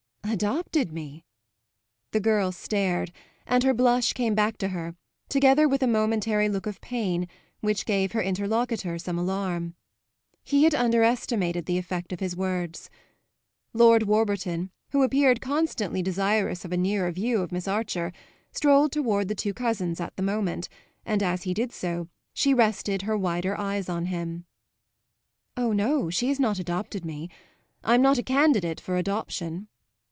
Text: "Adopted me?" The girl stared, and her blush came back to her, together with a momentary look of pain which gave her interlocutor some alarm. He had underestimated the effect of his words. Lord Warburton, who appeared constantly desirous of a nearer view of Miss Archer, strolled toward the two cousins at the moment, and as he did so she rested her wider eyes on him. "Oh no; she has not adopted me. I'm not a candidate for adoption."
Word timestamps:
"Adopted 0.23 0.93
me?" 0.93 1.25
The 2.11 2.21
girl 2.21 2.53
stared, 2.53 3.11
and 3.45 3.65
her 3.65 3.73
blush 3.73 4.13
came 4.13 4.33
back 4.33 4.55
to 4.59 4.69
her, 4.69 4.95
together 5.27 5.67
with 5.67 5.83
a 5.83 5.87
momentary 5.87 6.47
look 6.47 6.65
of 6.65 6.79
pain 6.79 7.27
which 7.59 7.85
gave 7.85 8.13
her 8.13 8.21
interlocutor 8.21 8.97
some 8.97 9.19
alarm. 9.19 9.75
He 10.45 10.63
had 10.63 10.73
underestimated 10.73 11.65
the 11.65 11.77
effect 11.77 12.13
of 12.13 12.21
his 12.21 12.33
words. 12.33 12.89
Lord 13.73 14.03
Warburton, 14.03 14.71
who 14.91 15.03
appeared 15.03 15.41
constantly 15.41 16.01
desirous 16.01 16.63
of 16.63 16.71
a 16.71 16.77
nearer 16.77 17.11
view 17.11 17.41
of 17.41 17.51
Miss 17.51 17.67
Archer, 17.67 18.13
strolled 18.53 18.93
toward 18.93 19.27
the 19.27 19.35
two 19.35 19.53
cousins 19.53 19.99
at 19.99 20.15
the 20.15 20.23
moment, 20.23 20.69
and 21.05 21.21
as 21.21 21.43
he 21.43 21.53
did 21.53 21.73
so 21.73 22.07
she 22.33 22.53
rested 22.53 23.01
her 23.01 23.17
wider 23.17 23.57
eyes 23.59 23.89
on 23.89 24.05
him. 24.05 24.45
"Oh 25.57 25.73
no; 25.73 26.09
she 26.09 26.29
has 26.29 26.39
not 26.39 26.57
adopted 26.57 27.03
me. 27.03 27.27
I'm 27.83 28.01
not 28.01 28.17
a 28.17 28.23
candidate 28.23 28.79
for 28.79 28.95
adoption." 28.95 29.67